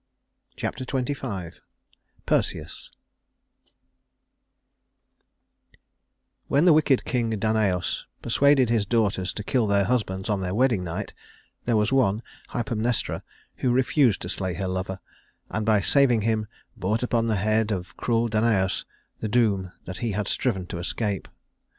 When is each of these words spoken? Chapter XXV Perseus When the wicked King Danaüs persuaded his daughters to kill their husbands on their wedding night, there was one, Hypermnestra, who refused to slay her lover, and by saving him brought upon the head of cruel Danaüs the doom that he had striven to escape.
Chapter 0.55 0.83
XXV 0.83 1.59
Perseus 2.25 2.89
When 6.47 6.65
the 6.65 6.73
wicked 6.73 7.05
King 7.05 7.33
Danaüs 7.33 8.05
persuaded 8.23 8.71
his 8.71 8.87
daughters 8.87 9.31
to 9.33 9.43
kill 9.43 9.67
their 9.67 9.83
husbands 9.83 10.27
on 10.27 10.41
their 10.41 10.55
wedding 10.55 10.83
night, 10.83 11.13
there 11.65 11.77
was 11.77 11.93
one, 11.93 12.23
Hypermnestra, 12.49 13.21
who 13.57 13.69
refused 13.69 14.23
to 14.23 14.29
slay 14.29 14.55
her 14.55 14.67
lover, 14.67 14.99
and 15.51 15.67
by 15.67 15.81
saving 15.81 16.21
him 16.21 16.47
brought 16.75 17.03
upon 17.03 17.27
the 17.27 17.35
head 17.35 17.71
of 17.71 17.95
cruel 17.95 18.27
Danaüs 18.27 18.85
the 19.19 19.29
doom 19.29 19.71
that 19.83 19.99
he 19.99 20.13
had 20.13 20.27
striven 20.27 20.65
to 20.65 20.79
escape. 20.79 21.27